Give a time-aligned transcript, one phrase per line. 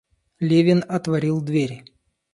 [0.39, 1.83] Левин отворил дверь.